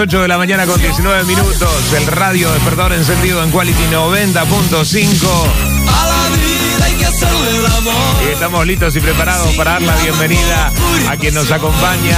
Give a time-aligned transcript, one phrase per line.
[0.00, 1.92] las 8 de la mañana con 19 minutos.
[1.94, 5.26] El radio despertador encendido en Quality 90.5.
[8.24, 10.72] Y estamos listos y preparados para dar la bienvenida
[11.10, 12.16] a quien nos acompaña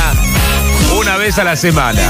[0.96, 2.02] una vez a la semana.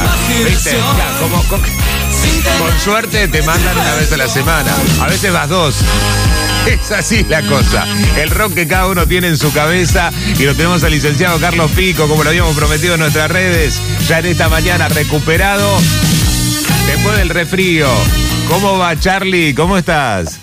[0.45, 0.77] ¿Viste?
[1.21, 4.75] como, con, con suerte te mandan una vez a la semana.
[5.01, 5.77] A veces vas dos.
[6.66, 7.87] Es así la cosa.
[8.16, 10.11] El rock que cada uno tiene en su cabeza.
[10.39, 13.80] Y lo tenemos al licenciado Carlos Pico, como lo habíamos prometido en nuestras redes.
[14.07, 15.79] Ya en esta mañana recuperado.
[16.87, 17.89] Después del refrío.
[18.48, 19.55] ¿Cómo va Charlie?
[19.55, 20.41] ¿Cómo estás?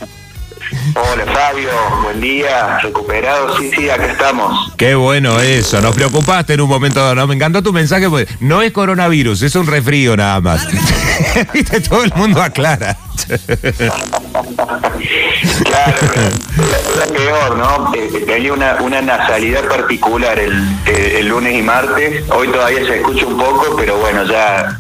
[0.96, 1.70] Hola Fabio,
[2.04, 4.72] buen día, recuperado, sí, sí, acá estamos.
[4.78, 8.08] Qué bueno eso, nos preocupaste en un momento, no, me encantó tu mensaje,
[8.40, 10.68] no es coronavirus, es un refrío nada más.
[11.54, 12.98] Viste, todo el mundo aclara.
[15.64, 15.98] claro,
[17.04, 17.92] es peor, ¿no?
[18.26, 20.54] Tenía una, una nasalidad particular el,
[20.86, 24.80] el, lunes y martes, hoy todavía se escucha un poco, pero bueno, ya,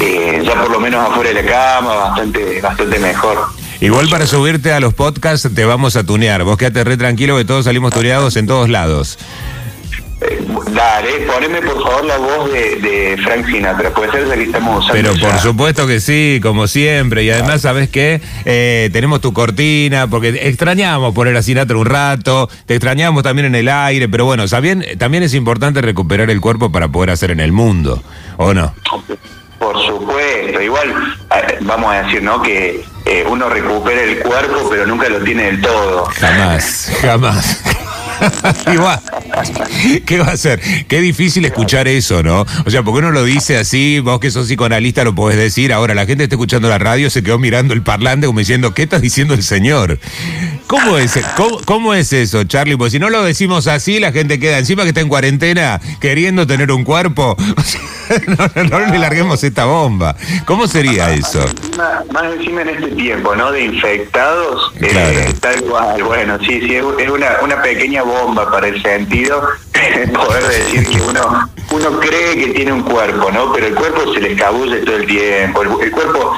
[0.00, 3.48] eh, ya por lo menos afuera de la cama, bastante, bastante mejor.
[3.80, 6.42] Igual para subirte a los podcasts te vamos a tunear.
[6.42, 9.18] Vos quédate re tranquilo que todos salimos tuneados en todos lados.
[10.20, 14.94] Eh, dale, poneme por favor la voz de, Frank Sinatra, puede ser que estamos usando.
[14.94, 17.22] Pero por supuesto que sí, como siempre.
[17.22, 18.20] Y además, ¿sabes qué?
[18.44, 23.54] Eh, tenemos tu cortina, porque extrañamos poner a Sinatra un rato, te extrañamos también en
[23.54, 27.40] el aire, pero bueno, también, también es importante recuperar el cuerpo para poder hacer en
[27.40, 28.02] el mundo,
[28.38, 28.74] ¿o no?
[29.58, 30.88] Por supuesto, igual
[31.36, 32.42] eh, vamos a decir, ¿no?
[32.42, 36.04] Que eh, uno recupera el cuerpo, pero nunca lo tiene del todo.
[36.06, 37.62] Jamás, jamás.
[40.06, 40.60] ¿qué va a hacer?
[40.88, 42.46] Qué difícil escuchar eso, ¿no?
[42.64, 45.94] O sea, porque uno lo dice así, vos que sos psicoanalista lo podés decir, ahora
[45.94, 48.98] la gente está escuchando la radio, se quedó mirando el parlante como diciendo, ¿qué está
[48.98, 49.98] diciendo el señor?
[50.66, 51.18] ¿Cómo es,
[51.64, 52.76] cómo, es eso, Charlie?
[52.76, 56.46] Pues si no lo decimos así, la gente queda encima que está en cuarentena queriendo
[56.46, 57.36] tener un cuerpo.
[58.26, 60.14] no, no, le larguemos esta bomba.
[60.44, 61.42] ¿Cómo sería eso?
[61.76, 63.50] Más, encima en este tiempo, ¿no?
[63.50, 66.02] De infectados, eh, tal cual.
[66.02, 69.40] Bueno, sí, sí, es una, una pequeña bomba para el sentido
[70.14, 73.52] poder decir que uno uno cree que tiene un cuerpo, ¿no?
[73.52, 75.62] Pero el cuerpo se le escabulle todo el tiempo.
[75.62, 76.32] el cuerpo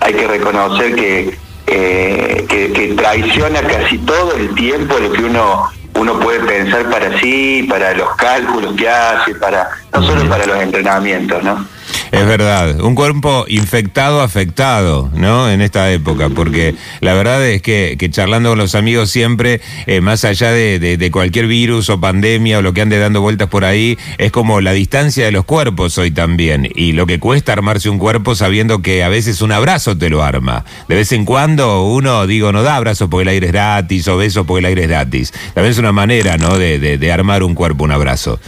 [0.00, 6.18] hay que reconocer que eh, que, traiciona casi todo el tiempo lo que uno uno
[6.20, 11.42] puede pensar para sí, para los cálculos que hace, para no solo para los entrenamientos,
[11.42, 11.66] ¿no?
[12.12, 15.50] Es verdad, un cuerpo infectado, afectado, ¿no?
[15.50, 20.26] En esta época, porque la verdad es que, charlando con los amigos siempre, eh, más
[20.26, 24.30] allá de, cualquier virus o pandemia o lo que ande dando vueltas por ahí, es
[24.30, 28.34] como la distancia de los cuerpos hoy también, y lo que cuesta armarse un cuerpo
[28.34, 30.66] sabiendo que a veces un abrazo te lo arma.
[30.88, 34.18] De vez en cuando uno, digo, no da abrazo porque el aire es gratis o
[34.18, 35.32] beso porque el aire es gratis.
[35.54, 36.58] También es una manera, ¿no?
[36.58, 38.38] De, de armar un cuerpo, un abrazo.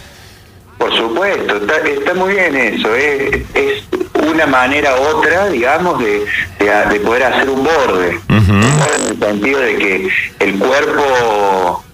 [0.79, 2.95] Por supuesto, está, muy bien eso.
[2.95, 3.85] Es, es,
[4.27, 6.25] una manera otra, digamos, de,
[6.59, 8.19] de, poder hacer un borde.
[8.29, 10.09] En el sentido de que
[10.41, 11.85] el cuerpo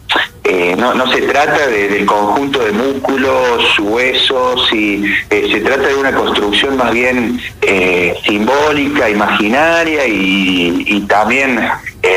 [0.44, 5.94] eh, no, no se trata del conjunto de músculos, huesos, y eh, se trata de
[5.94, 11.60] una construcción más bien eh, simbólica, imaginaria y, y también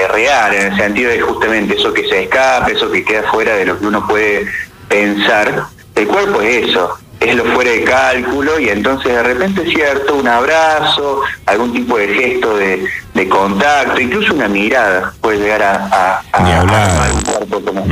[0.10, 3.66] real, en el sentido de justamente eso que se escapa, eso que queda fuera de
[3.66, 4.48] lo que uno puede
[4.88, 9.74] pensar el cuerpo es eso, es lo fuera de cálculo y entonces de repente es
[9.74, 12.90] cierto, un abrazo, algún tipo de gesto de,
[13.30, 17.86] contacto, incluso una mirada puede llegar a, a, un cuerpo como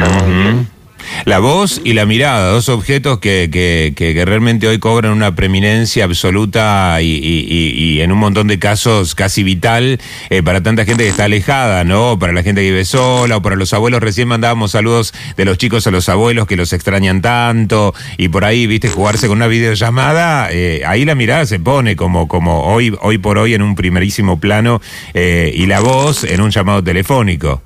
[1.25, 6.05] la voz y la mirada, dos objetos que, que, que, realmente hoy cobran una preeminencia
[6.05, 11.09] absoluta y, y, en un montón de casos casi vital eh, para tanta gente que
[11.09, 12.17] está alejada, ¿no?
[12.17, 14.01] Para la gente que vive sola o para los abuelos.
[14.01, 18.45] Recién mandábamos saludos de los chicos a los abuelos que los extrañan tanto y por
[18.45, 22.95] ahí, viste, jugarse con una videollamada, eh, ahí la mirada se pone como, como hoy,
[23.01, 24.81] hoy por hoy en un primerísimo plano
[25.13, 27.61] eh, y la voz en un llamado telefónico.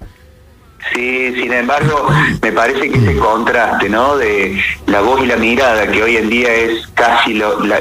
[0.93, 2.07] Sí, sin embargo,
[2.41, 4.17] me parece que ese contraste, ¿no?
[4.17, 7.79] De la voz y la mirada, que hoy en día es casi lo, la,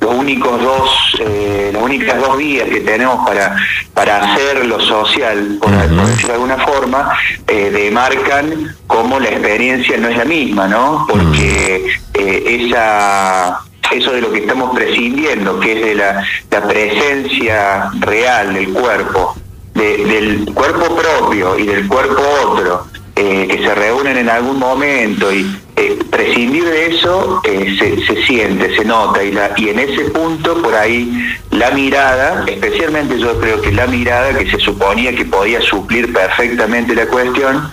[0.00, 0.90] los únicos dos,
[1.20, 3.56] eh, las únicas dos vías que tenemos para,
[3.94, 7.12] para hacer lo social, por, decirlo de alguna forma,
[7.46, 11.06] eh, demarcan cómo la experiencia no es la misma, ¿no?
[11.08, 13.60] Porque eh, esa
[13.90, 19.36] eso de lo que estamos prescindiendo, que es de la, la presencia real del cuerpo
[19.74, 25.46] del cuerpo propio y del cuerpo otro, eh, que se reúnen en algún momento y
[25.76, 30.60] eh, prescindir de eso eh, se, siente, se nota y, la, y en ese punto
[30.62, 35.60] por ahí la mirada, especialmente yo creo que la mirada que se suponía que podía
[35.60, 37.70] suplir perfectamente la cuestión,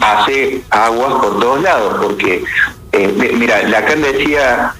[0.00, 2.44] hace aguas por todos lados, porque
[3.36, 4.74] mira, Lacan decía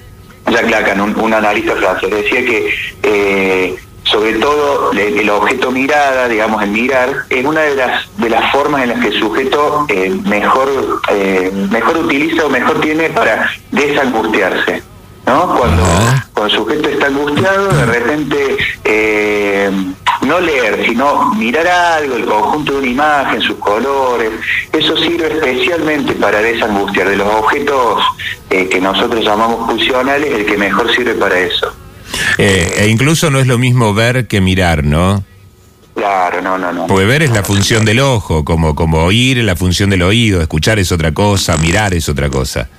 [0.49, 3.75] Jacques Lacan, un, analista francés, decía que eh,
[4.09, 8.83] sobre todo el, objeto mirada, digamos, el mirar, es una de las de las formas
[8.83, 14.83] en las que el sujeto eh, mejor eh, mejor utiliza o mejor tiene para desangustiarse.
[15.25, 15.57] ¿no?
[15.57, 15.83] Cuando,
[16.33, 19.69] cuando el sujeto está angustiado, de repente eh,
[20.21, 24.31] no leer, sino mirar algo, el conjunto de una imagen, sus colores,
[24.71, 27.09] eso sirve especialmente para desangustiar.
[27.09, 28.03] De los objetos
[28.49, 31.73] que nosotros llamamos funcionales, el que mejor sirve para eso.
[32.37, 35.23] Eh, e incluso no es lo mismo ver que mirar, ¿no?
[35.95, 36.85] Claro, no, no, no.
[36.85, 40.41] Porque ver es la función del ojo, como, como oír es la función del oído,
[40.41, 42.69] escuchar es otra cosa, mirar es otra cosa.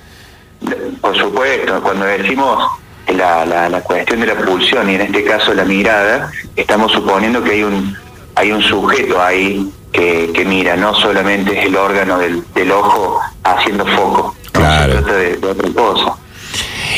[1.01, 2.79] Por supuesto, cuando decimos
[3.13, 7.51] la, la, cuestión de la pulsión y en este caso la mirada, estamos suponiendo que
[7.51, 7.95] hay un,
[8.35, 13.19] hay un sujeto ahí que, que mira, no solamente es el órgano del, del ojo
[13.43, 14.93] haciendo foco, claro.
[14.93, 16.15] se trata de otra cosa.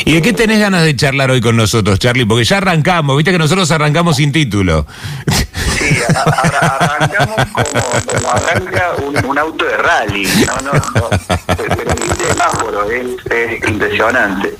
[0.04, 2.24] ¿Y de qué tenés ganas de charlar hoy con nosotros, Charlie?
[2.24, 4.86] Porque ya arrancamos, viste que nosotros arrancamos sin título.
[6.62, 8.92] Arrancamos como, arranca
[9.24, 10.28] un, auto de rally.
[10.46, 11.10] No, no, no.
[12.90, 14.54] es, impresionante.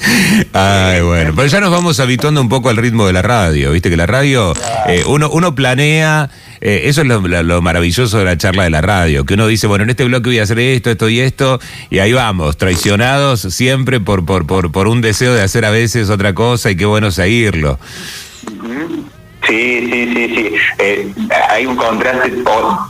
[0.53, 3.91] Ay, bueno, pero ya nos vamos habituando un poco al ritmo de la radio, viste
[3.91, 4.53] que la radio,
[4.87, 6.31] eh, uno, uno planea
[6.65, 9.83] eh, eso es lo, maravilloso de la charla de la radio, que uno dice, bueno,
[9.83, 11.59] en este bloque voy a hacer esto, esto y esto,
[11.91, 16.09] y ahí vamos, traicionados siempre por, por, por, por un deseo de hacer a veces
[16.09, 17.81] otra cosa y qué bueno seguirlo.
[19.53, 20.55] Sí, sí, sí, sí.
[20.79, 21.13] Eh,
[21.51, 22.33] hay un contraste,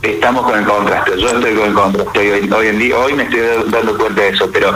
[0.01, 3.41] estamos con el contraste, yo estoy con el contraste hoy, en día, hoy me estoy
[3.69, 4.73] dando cuenta de eso, pero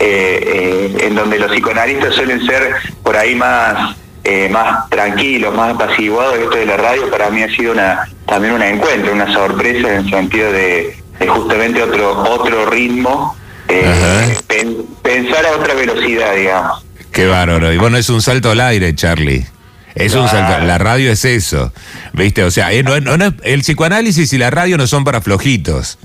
[0.00, 2.74] eh, en donde los psicoanalistas suelen ser
[3.04, 7.54] por ahí más eh, más tranquilo, más apaciguado, esto de la radio para mí ha
[7.54, 13.36] sido una también un encuentro, una sorpresa en el sentido de, justamente otro otro ritmo,
[13.68, 14.34] eh,
[15.02, 16.84] pensar a otra velocidad, digamos.
[17.12, 17.72] Qué bárbaro.
[17.72, 19.46] Y bueno, es un salto al aire, Charlie.
[19.98, 20.26] Es un.
[20.26, 21.72] La radio es eso.
[22.12, 22.44] ¿Viste?
[22.44, 22.84] O sea, eh,
[23.42, 25.98] el psicoanálisis y la radio no son para flojitos.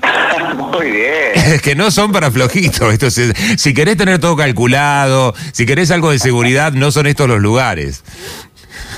[0.56, 1.10] Muy bien.
[1.34, 2.92] Es que no son para flojitos.
[2.92, 7.40] Esto si querés tener todo calculado, si querés algo de seguridad, no son estos los
[7.40, 8.04] lugares.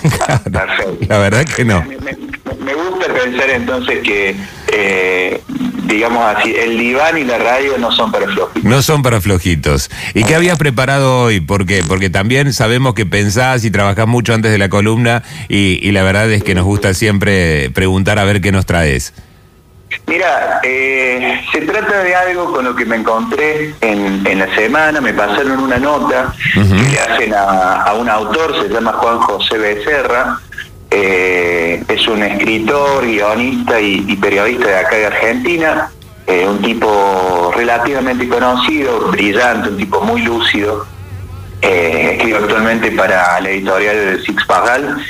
[0.53, 1.07] Perfecto.
[1.09, 1.83] La verdad que no.
[1.85, 4.37] Me, gusta pensar entonces que,
[4.73, 5.41] eh,
[5.85, 8.65] digamos así, el diván y la radio no son para flojitos.
[8.65, 9.91] No son para flojitos.
[10.15, 11.41] ¿Y qué habías preparado hoy?
[11.41, 15.93] Porque, porque también sabemos que pensás y trabajás mucho antes de la columna y, y
[15.93, 19.13] la verdad es que nos gusta siempre preguntar a ver qué nos traes.
[20.07, 25.13] Mira, eh, se trata de algo con lo que me encontré en, la semana, me
[25.13, 30.41] pasaron una nota que le hacen a, un autor, se llama Juan José Becerra,
[30.91, 35.91] eh, es un escritor, guionista y, periodista de acá de Argentina,
[36.27, 40.87] eh, un tipo relativamente conocido, brillante, un tipo muy lúcido,
[41.61, 45.05] escribe actualmente para la editorial de Six Pagal.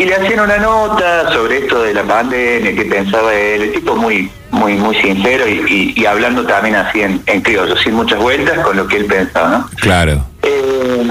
[0.00, 3.94] Y le hacían una nota sobre esto de la pandemia, que pensaba él, el tipo
[3.94, 8.78] muy muy muy sincero y, hablando también así en, en, criollo, sin muchas vueltas con
[8.78, 9.70] lo que él pensaba, ¿no?
[9.76, 10.24] Claro.
[10.42, 11.02] Eh,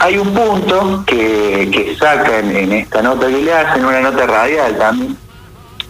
[0.00, 4.78] hay un punto que, que saca en, esta nota que le hacen, una nota radial
[4.78, 5.14] también,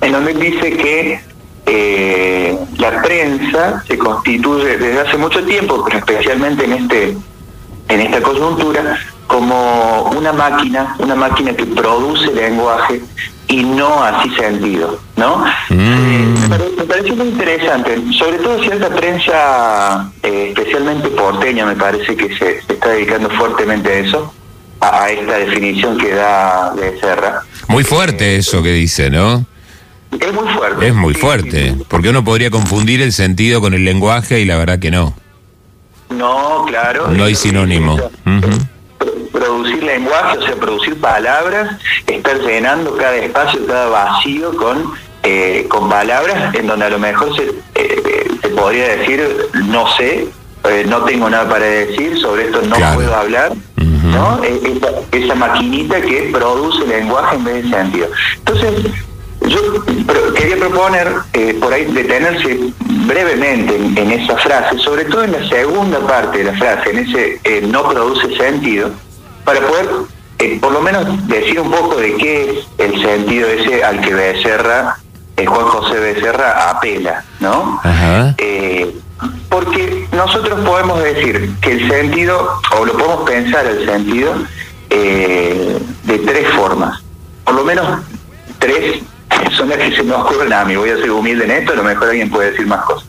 [0.01, 1.21] en donde dice que
[1.67, 7.17] eh, la prensa se constituye desde hace mucho tiempo, pero especialmente en este
[7.89, 13.01] en esta coyuntura, como una máquina, una máquina que produce lenguaje
[13.49, 15.45] y no así sentido, ¿no?
[15.71, 15.75] Mm.
[15.79, 16.35] Eh,
[16.77, 22.59] me, parece muy interesante, sobre todo cierta prensa, eh, especialmente porteña, me parece que se,
[22.59, 24.35] está dedicando fuertemente a eso,
[24.81, 27.43] a, esta definición que da de Serra.
[27.69, 29.47] Muy fuerte eh, eso que dice, ¿no?
[30.11, 30.89] Es muy fuerte.
[30.89, 34.79] Es muy fuerte, porque uno podría confundir el sentido con el lenguaje y la verdad
[34.79, 35.15] que no.
[36.11, 37.09] No, claro.
[37.09, 37.97] No hay sinónimo
[39.39, 45.89] producir lenguaje, o sea, producir palabras, estar llenando cada espacio, cada vacío con, eh, con
[45.89, 49.23] palabras en donde a lo mejor se, eh, se podría decir,
[49.67, 50.29] no sé,
[50.65, 54.41] eh, no tengo nada para decir, sobre esto no puedo hablar, ¿no?
[55.13, 58.09] Esa, maquinita que produce lenguaje en vez de sentido.
[58.39, 58.75] Entonces,
[59.47, 59.85] yo
[60.35, 61.09] quería proponer
[61.61, 62.73] por ahí detenerse
[63.07, 67.67] brevemente en, esa frase, sobre todo en la segunda parte de la frase, en ese
[67.69, 68.91] no produce sentido,
[69.45, 69.89] para poder
[70.39, 74.15] eh, por lo menos decir un poco de qué es el sentido ese al que
[74.15, 74.97] Becerra,
[75.37, 77.81] el Juan José Becerra apela, ¿no?
[78.39, 78.95] Eh,
[79.49, 84.33] porque nosotros podemos decir que el sentido, o lo podemos pensar el sentido,
[84.91, 87.03] eh, de tres formas,
[87.45, 88.01] por lo menos
[88.61, 89.03] tres
[89.57, 91.77] son las que se me ocurren a mí, voy a ser humilde en esto, a
[91.77, 93.09] lo mejor alguien puede decir más cosas.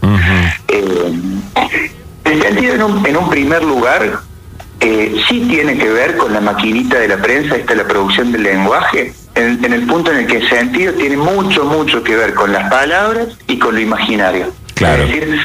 [0.70, 4.20] el sentido en un, en un primer lugar
[4.80, 8.32] eh, sí tiene que ver con la maquinita de la prensa, esta es la producción
[8.32, 12.16] del lenguaje, en, en, el punto en el que el sentido tiene mucho, mucho que
[12.16, 14.52] ver con las palabras y con lo imaginario.
[14.76, 15.04] Claro.
[15.04, 15.40] Es decir,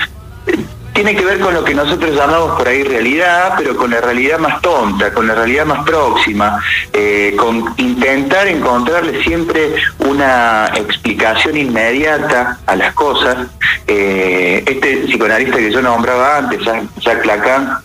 [0.95, 4.39] tiene que ver con lo que nosotros llamamos por ahí realidad, pero con la realidad
[4.39, 12.61] más tonta, con la realidad más próxima, eh, con intentar encontrarle siempre una explicación inmediata
[12.65, 13.49] a las cosas.
[13.89, 16.61] Eh, este psicoanalista que yo nombraba antes,
[17.01, 17.79] Jacques Lacan,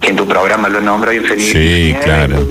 [0.00, 1.52] que en tu programa lo nombra infeliz.
[1.52, 2.48] Sí, claro.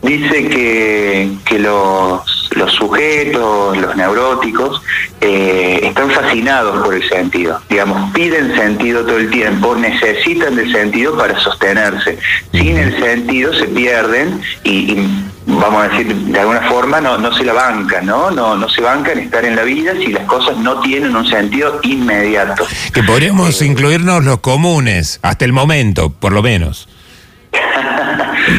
[0.00, 4.82] Dice que, que los, los sujetos, los neuróticos,
[5.20, 7.60] eh, están fascinados por el sentido.
[7.68, 12.18] Digamos, piden sentido todo el tiempo, necesitan del sentido para sostenerse.
[12.52, 17.32] Sin el sentido se pierden y, y vamos a decir, de alguna forma no, no
[17.34, 18.30] se la bancan, ¿no?
[18.30, 18.56] ¿no?
[18.56, 22.66] No se bancan estar en la vida si las cosas no tienen un sentido inmediato.
[22.92, 26.88] Que podríamos eh, incluirnos los comunes, hasta el momento, por lo menos.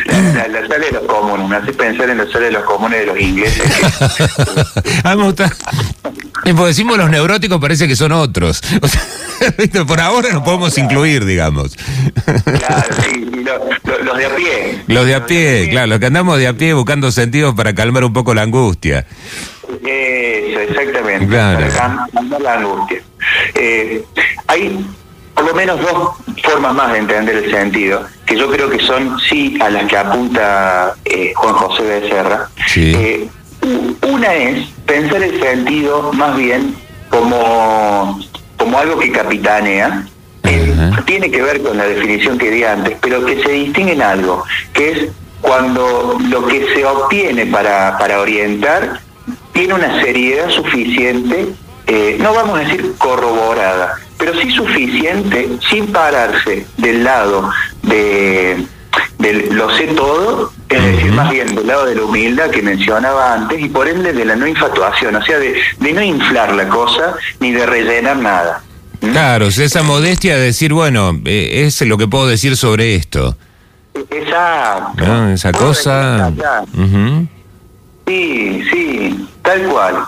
[0.05, 2.99] La, la, sala de los comunes, me hace pensar en la sala de los comunes
[2.99, 3.71] de los ingleses.
[5.03, 5.51] ah, me gusta.
[6.43, 8.61] Pues decimos los neuróticos, parece que son otros.
[8.81, 11.75] O sea, por ahora nos podemos incluir, digamos.
[12.45, 14.83] Claro, sí, sí lo, lo, los de a pie.
[14.87, 18.05] Los de a pie, claro, los que andamos de a pie buscando sentidos para calmar
[18.05, 19.05] un poco la angustia.
[19.83, 21.27] Eso, exactamente.
[21.27, 21.67] Claro.
[21.67, 23.01] Para calmar la angustia.
[23.55, 24.05] Eh,
[24.47, 24.85] hay
[25.35, 29.19] por lo menos dos formas más de entender el sentido, que yo creo que son
[29.19, 32.49] sí a las que apunta eh, Juan José Becerra.
[32.67, 32.93] Sí.
[32.95, 33.29] Eh,
[34.01, 36.75] una es pensar el sentido más bien
[37.09, 38.19] como,
[38.57, 40.05] como algo que capitanea,
[40.43, 44.01] eh, tiene que ver con la definición que di antes, pero que se distingue en
[44.01, 45.09] algo, que es
[45.41, 49.01] cuando lo que se obtiene para, para orientar
[49.53, 51.49] tiene una seriedad suficiente,
[51.87, 57.49] eh, no vamos a decir corroborada, pero sí suficiente sin pararse del lado
[57.83, 58.65] de,
[59.19, 63.33] de lo sé todo, es decir, más bien del lado de la humildad que mencionaba
[63.33, 66.67] antes y por ende de la no infatuación, o sea, de, de no inflar la
[66.69, 68.63] cosa ni de rellenar nada.
[69.01, 69.11] ¿Mm?
[69.11, 73.37] Claro, esa modestia de decir, bueno, eh, es lo que puedo decir sobre esto.
[74.09, 76.31] Esa Puedo cosa.
[78.07, 80.05] Sí, sí, tal cual.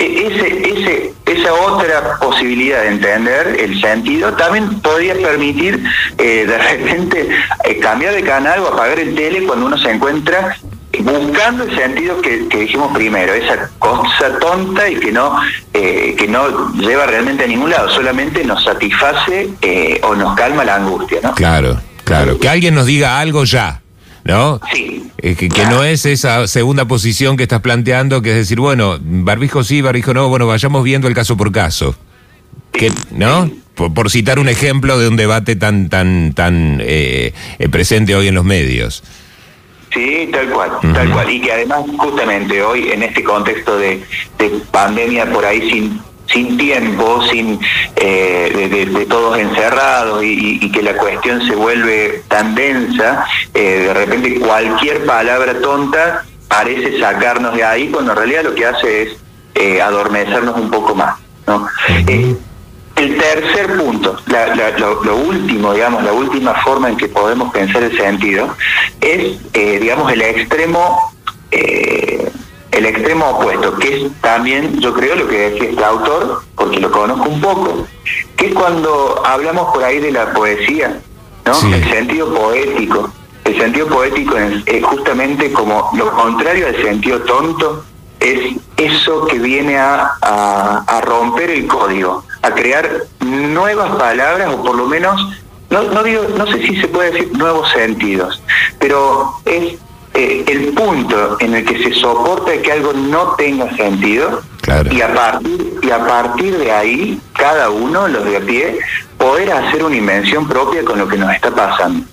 [0.00, 5.82] E- Ese, esa otra posibilidad de entender el sentido también podría permitir
[6.18, 7.28] eh, de repente
[7.64, 10.56] eh, cambiar de canal o apagar el tele cuando uno se encuentra
[10.98, 15.40] buscando el sentido que, que dijimos primero, esa cosa tonta y que no
[15.72, 20.64] eh, que no lleva realmente a ningún lado, solamente nos satisface eh, o nos calma
[20.64, 21.34] la angustia, ¿no?
[21.34, 22.38] Claro, claro.
[22.38, 23.80] Que alguien nos diga algo ya,
[24.24, 24.60] ¿no?
[24.72, 25.10] Sí.
[25.18, 28.98] Eh, que, que no es esa segunda posición que estás planteando, que es decir, bueno,
[29.00, 31.94] barbijo sí, barbijo no, bueno, vayamos viendo el caso por caso.
[32.72, 33.50] Que, ¿No?
[33.74, 38.28] Por, por citar un ejemplo de un debate tan, tan, tan eh, eh, presente hoy
[38.28, 39.02] en los medios.
[39.92, 41.30] Sí, tal cual, tal cual.
[41.30, 44.00] Y que además, justamente hoy, en este contexto de,
[44.38, 46.00] de pandemia por ahí sin
[46.32, 47.58] sin tiempo, sin
[47.96, 53.84] eh, de, de- de todos encerrados y, que la cuestión se vuelve tan densa, eh,
[53.86, 59.02] de repente cualquier palabra tonta parece sacarnos de ahí, cuando en realidad lo que hace
[59.02, 59.16] es
[59.54, 61.16] eh, adormecernos un poco más.
[61.46, 61.66] ¿no?
[62.96, 67.50] El tercer punto, la- la- lo, lo último, digamos, la última forma en que podemos
[67.52, 68.54] pensar el sentido
[69.00, 71.12] es, digamos, el extremo,
[71.50, 71.99] eh,
[72.72, 76.90] el extremo opuesto, que es también, yo creo, lo que decía este autor, porque lo
[76.90, 77.86] conozco un poco,
[78.36, 81.00] que es cuando hablamos por ahí de la poesía,
[81.46, 81.54] ¿no?
[81.54, 81.72] Sí.
[81.72, 83.10] El sentido poético.
[83.44, 87.84] El sentido poético es, es justamente como lo contrario al sentido tonto,
[88.20, 92.88] es eso que viene a, a- a romper el código, a crear
[93.20, 95.20] nuevas palabras o por lo menos,
[95.70, 98.42] no, no, digo, no sé si se puede decir nuevos sentidos,
[98.78, 99.74] pero es
[100.22, 104.92] eh, el punto en el que se soporta que algo no tenga sentido Claro.
[104.92, 108.78] y a partir y a partir de ahí cada uno los de a pie
[109.16, 112.04] poder hacer una invención propia con lo que nos está pasando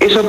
[0.00, 0.20] eso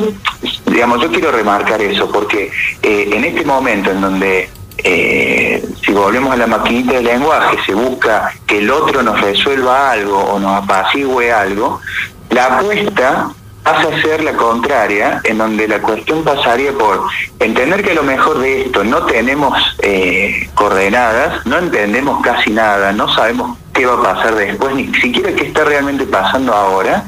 [0.68, 2.52] digamos yo quiero remarcar eso porque
[2.84, 7.74] eh, en este momento en donde eh, si volvemos a la maquinita del lenguaje se
[7.74, 11.82] busca que el otro nos resuelva algo o nos apacigüe algo
[12.30, 13.30] la apuesta
[13.66, 17.08] pasa a ser la contraria, en donde la cuestión pasaría por
[17.40, 22.94] entender que a lo mejor de esto no tenemos eh, coordenadas, no entendemos casi nada,
[22.94, 27.06] no sabemos qué va a pasar después, ni siquiera qué está realmente pasando ahora,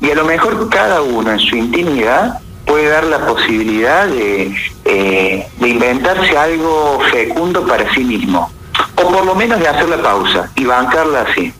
[0.00, 4.54] y a lo mejor cada uno en su intimidad puede dar la posibilidad de,
[4.84, 8.48] eh, de inventarse algo fecundo para sí mismo,
[8.94, 11.52] o por lo menos de hacer la pausa y bancarla así.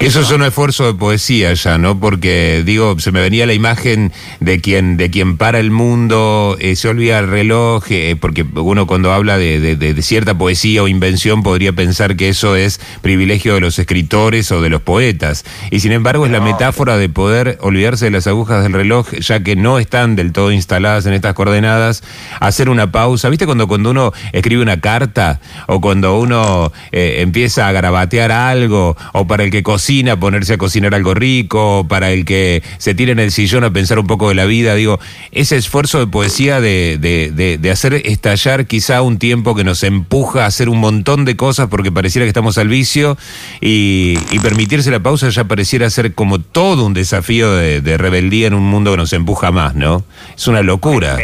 [0.00, 1.98] Eso es un esfuerzo de poesía ya, ¿no?
[1.98, 6.76] Porque, digo, se me venía la imagen de quien, de quien para el mundo, eh,
[6.76, 11.42] se olvida el reloj, eh, porque uno cuando habla de, de, cierta poesía o invención
[11.42, 15.44] podría pensar que eso es privilegio de los escritores o de los poetas.
[15.72, 19.42] Y sin embargo es la metáfora de poder olvidarse de las agujas del reloj, ya
[19.42, 22.04] que no están del todo instaladas en estas coordenadas,
[22.38, 23.30] hacer una pausa.
[23.30, 28.96] ¿Viste cuando, cuando uno escribe una carta o cuando uno eh, empieza a garabatear algo
[29.12, 29.87] o para el que cocina
[30.18, 33.98] ponerse a cocinar algo rico, para el que se tire en el sillón a pensar
[33.98, 35.00] un poco de la vida, digo,
[35.32, 40.46] ese esfuerzo de poesía de, de, hacer estallar quizá un tiempo que nos empuja a
[40.46, 43.16] hacer un montón de cosas porque pareciera que estamos al vicio
[43.60, 48.54] y, y permitirse la pausa ya pareciera ser como todo un desafío de, rebeldía en
[48.54, 50.04] un mundo que nos empuja más, ¿no?
[50.36, 51.18] Es una locura.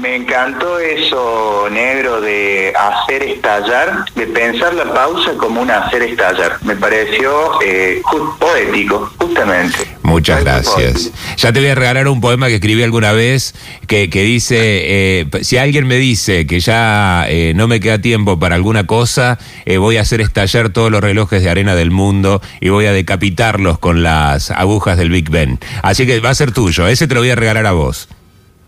[0.00, 6.58] Me encantó eso, negro, de hacer estallar, de pensar la pausa como un hacer estallar.
[6.62, 8.00] Me pareció eh,
[8.38, 9.76] poético, justamente.
[10.02, 11.10] Muchas gracias.
[11.36, 13.54] Ya te voy a regalar un poema que escribí alguna vez
[13.88, 18.38] que, que dice, eh, si alguien me dice que ya eh, no me queda tiempo
[18.38, 19.38] para alguna cosa,
[19.78, 23.78] voy a hacer estallar todos los relojes de arena del mundo y voy a decapitarlos
[23.78, 25.58] con las agujas del Big Ben.
[25.82, 28.08] Así que va a ser tuyo, ese te lo voy a regalar a vos.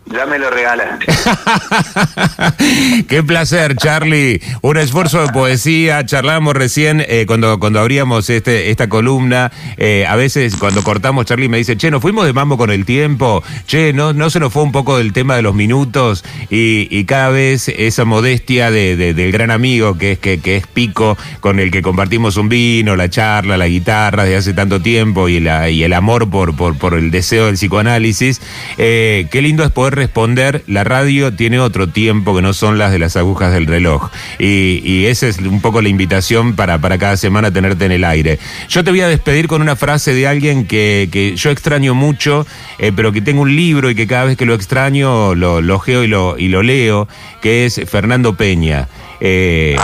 [0.05, 1.05] Ya me lo regalaste.
[3.07, 4.41] Qué placer, Charlie.
[4.61, 6.05] Un esfuerzo de poesía.
[6.05, 9.51] Charlamos recién eh, cuando, cuando abríamos este, esta columna.
[9.77, 12.83] Eh, a veces cuando cortamos, Charlie me dice, che, nos fuimos de mambo con el
[12.83, 13.43] tiempo.
[13.67, 16.25] Che, no, se nos fue un poco del tema de los minutos.
[16.49, 21.17] Y, cada vez esa modestia de, del gran amigo que es, que, que, es Pico,
[21.41, 25.39] con el que compartimos un vino, la charla, la guitarra de hace tanto tiempo y,
[25.39, 28.41] la, y el amor por, por, por el deseo del psicoanálisis.
[28.77, 32.91] Eh, qué lindo es poder responder, la radio tiene otro tiempo que no son las
[32.91, 34.09] de las agujas del reloj.
[34.39, 38.39] Y, esa es un poco la invitación para, para cada semana tenerte en el aire.
[38.69, 42.45] Yo te voy a despedir con una frase de alguien que, que yo extraño mucho,
[42.79, 45.79] eh, pero que tengo un libro y que cada vez que lo extraño lo, lo
[45.79, 47.07] geo y lo, y lo leo,
[47.41, 48.87] que es Fernando Peña.
[49.23, 49.77] Eh,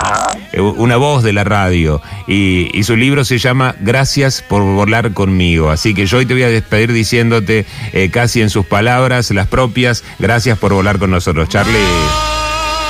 [0.56, 2.02] una voz de la radio.
[2.26, 5.70] Y, su libro se llama Gracias por volar conmigo.
[5.70, 9.46] Así que yo hoy te voy a despedir diciéndote eh, casi en sus palabras, las
[9.46, 11.48] propias, gracias por volar con nosotros.
[11.48, 11.78] Charlie.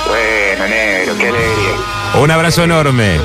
[0.07, 2.23] Bueno, negro, qué alegría.
[2.23, 3.19] Un abrazo enorme.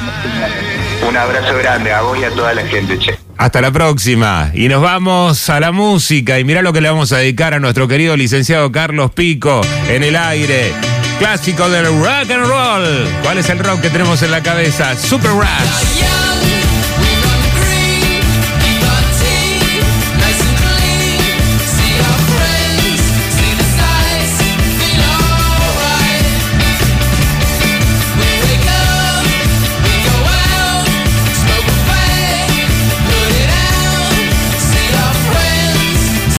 [1.08, 3.18] Un abrazo grande a vos y a toda la gente, che.
[3.38, 4.52] Hasta la próxima.
[4.54, 6.40] Y nos vamos a la música.
[6.40, 10.04] Y mira lo que le vamos a dedicar a nuestro querido licenciado Carlos Pico en
[10.04, 10.74] el aire
[11.24, 13.08] clásico del rock and roll.
[13.24, 14.98] ¿Cuál es el rock que tenemos en la cabeza?
[14.98, 16.33] Super Rush.